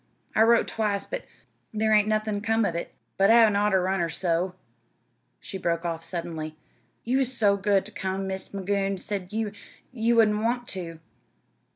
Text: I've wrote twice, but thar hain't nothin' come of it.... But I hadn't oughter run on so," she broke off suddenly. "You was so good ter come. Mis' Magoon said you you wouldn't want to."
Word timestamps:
I've 0.35 0.47
wrote 0.47 0.67
twice, 0.67 1.05
but 1.05 1.25
thar 1.77 1.93
hain't 1.93 2.07
nothin' 2.07 2.41
come 2.41 2.65
of 2.65 2.73
it.... 2.73 2.91
But 3.17 3.29
I 3.29 3.35
hadn't 3.35 3.55
oughter 3.55 3.83
run 3.83 4.01
on 4.01 4.09
so," 4.09 4.55
she 5.39 5.59
broke 5.59 5.85
off 5.85 6.03
suddenly. 6.03 6.57
"You 7.03 7.19
was 7.19 7.37
so 7.37 7.55
good 7.55 7.85
ter 7.85 7.91
come. 7.93 8.25
Mis' 8.25 8.51
Magoon 8.51 8.97
said 8.97 9.31
you 9.31 9.51
you 9.91 10.15
wouldn't 10.15 10.41
want 10.41 10.67
to." 10.69 10.99